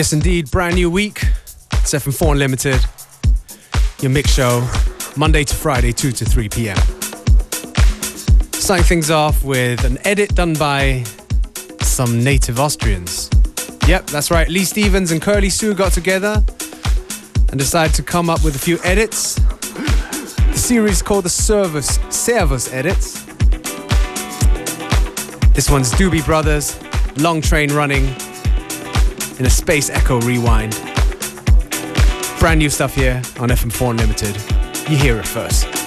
[0.00, 0.50] Yes, indeed.
[0.50, 1.20] Brand new week.
[1.74, 2.80] It's FM4 Unlimited.
[4.00, 4.66] Your mix show,
[5.14, 6.78] Monday to Friday, 2 to 3 p.m.
[8.52, 11.02] Starting things off with an edit done by
[11.82, 13.28] some native Austrians.
[13.86, 14.48] Yep, that's right.
[14.48, 16.42] Lee Stevens and Curly Sue got together
[17.50, 19.34] and decided to come up with a few edits.
[19.34, 23.22] The series called the Service Service Edits.
[25.52, 26.80] This one's Doobie Brothers,
[27.18, 28.16] Long Train Running,
[29.40, 30.78] in a Space Echo rewind.
[32.38, 34.36] Brand new stuff here on FM4 Unlimited.
[34.90, 35.79] You hear it first.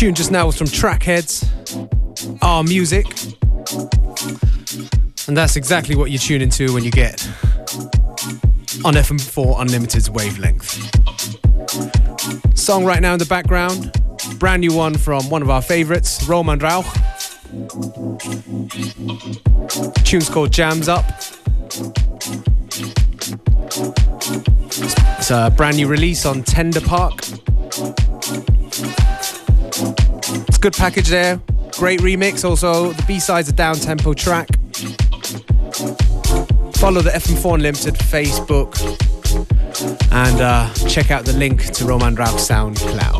[0.00, 1.44] Tune just now was from Trackheads,
[2.40, 3.04] Our Music.
[5.28, 7.22] And that's exactly what you tune into when you get
[8.82, 10.72] on FM4 Unlimited's wavelength.
[12.58, 13.92] Song right now in the background,
[14.38, 16.86] brand new one from one of our favorites, Roman Rauch.
[20.04, 21.04] Tune's called Jams Up.
[25.18, 27.20] It's a brand new release on Tender Park.
[30.60, 31.40] Good package there.
[31.72, 32.44] Great remix.
[32.44, 34.48] Also, the B-side's a down-tempo track.
[36.74, 38.76] Follow the FM4 Unlimited Facebook
[40.12, 43.19] and uh, check out the link to Roman Rauch SoundCloud.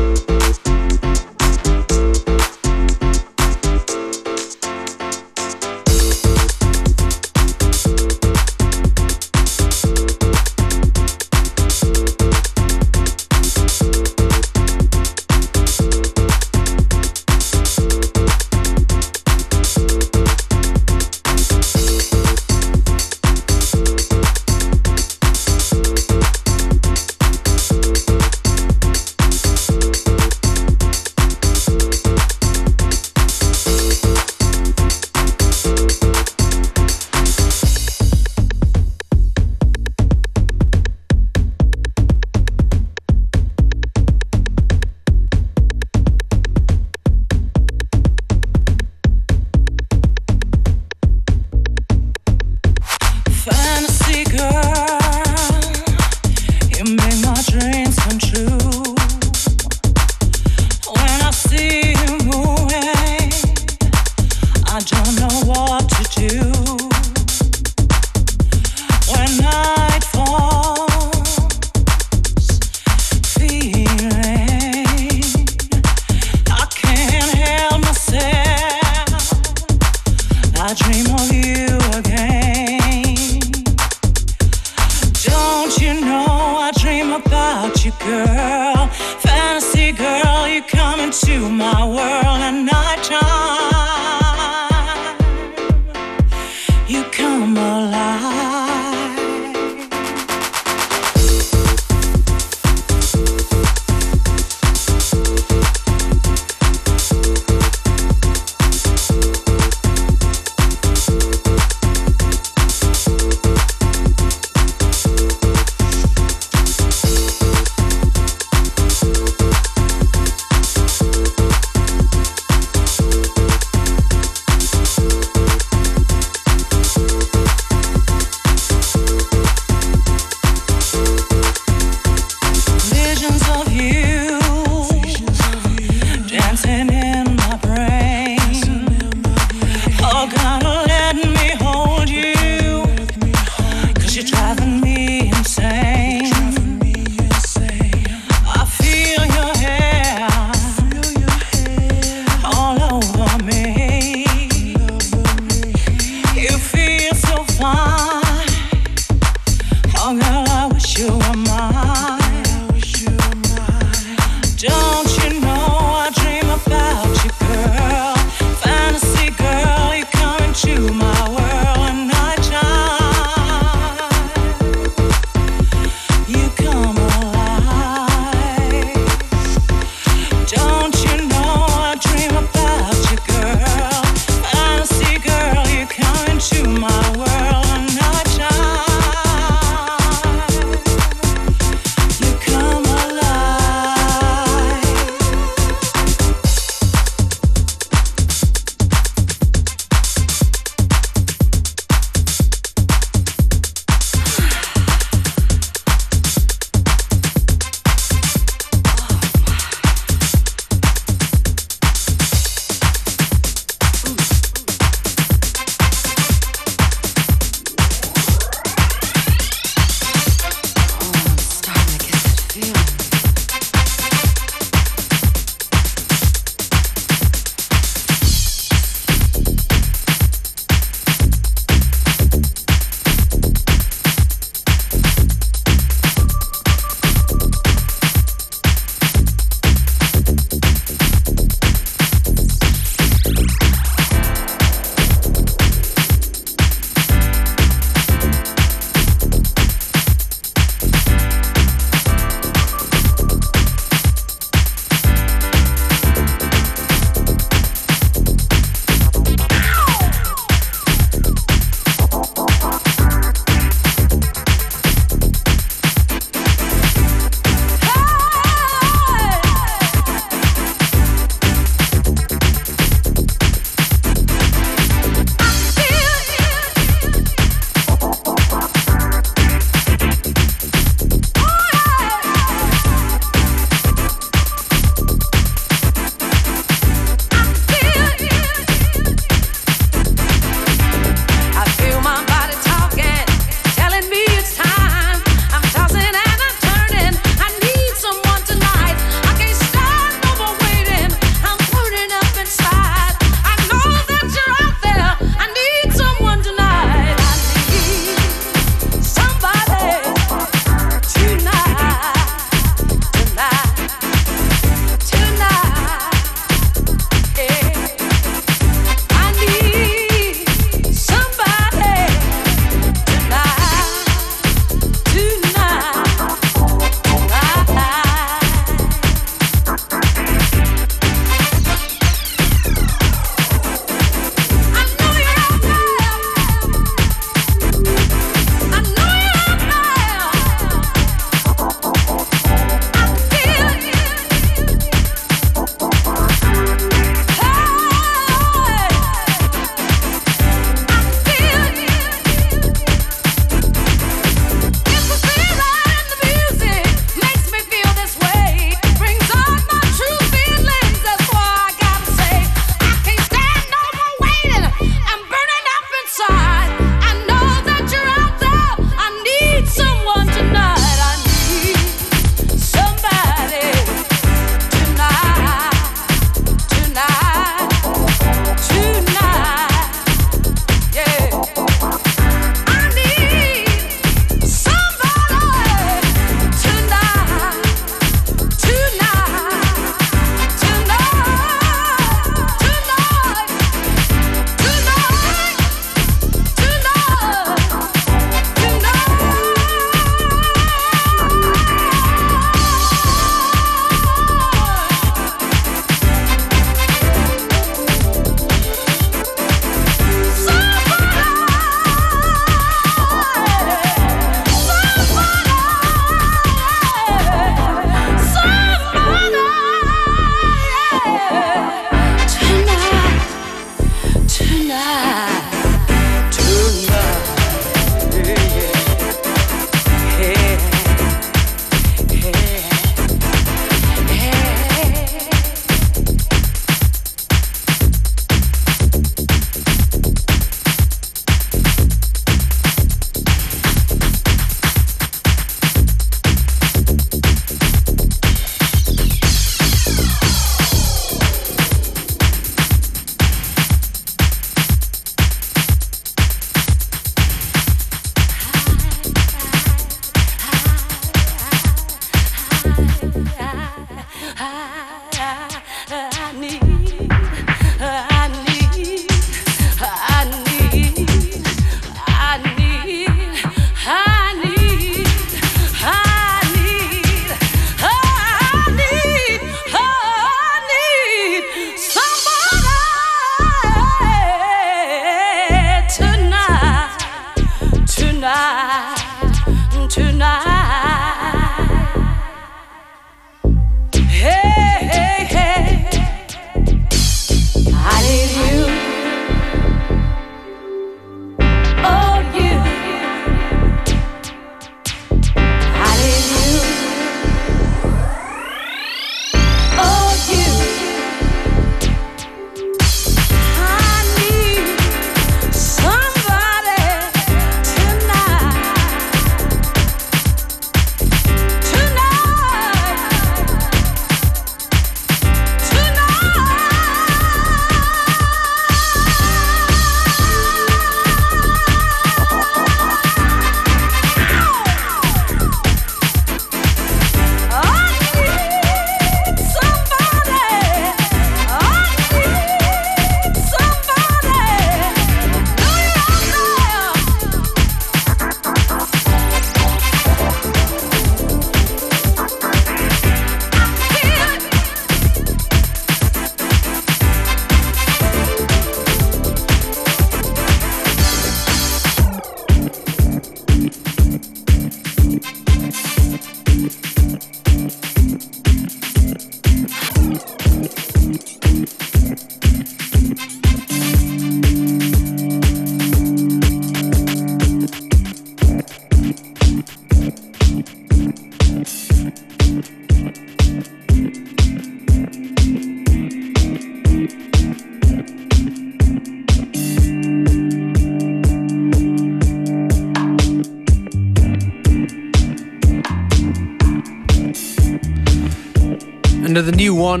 [599.36, 600.00] And the new one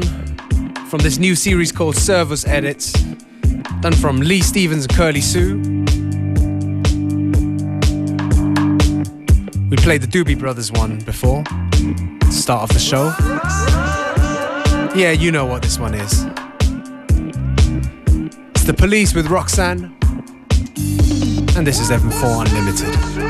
[0.86, 2.92] from this new series called Service Edits,
[3.80, 5.56] done from Lee Stevens and Curly Sue.
[9.68, 11.42] We played the Doobie Brothers one before,
[12.30, 13.12] start of the show.
[14.96, 16.12] Yeah, you know what this one is.
[18.54, 19.96] It's The Police with Roxanne,
[21.56, 23.23] and this is FM4 Unlimited.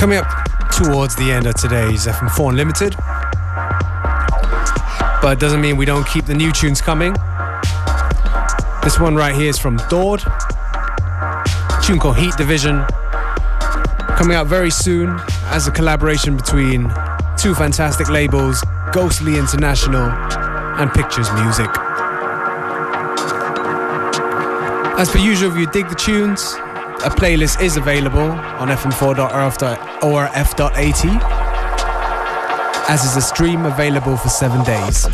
[0.00, 2.96] Coming up towards the end of today's FM4 Unlimited.
[5.20, 7.12] But it doesn't mean we don't keep the new tunes coming.
[8.82, 10.20] This one right here is from Dord.
[11.84, 12.82] Tune called Heat Division.
[14.16, 16.90] Coming out very soon as a collaboration between
[17.36, 20.08] two fantastic labels, Ghostly International
[20.80, 21.68] and Pictures Music.
[24.98, 26.54] As per usual, if you dig the tunes,
[27.04, 28.68] a playlist is available on
[30.00, 31.04] fm4.orf.at,
[32.90, 35.06] as is a stream available for seven days.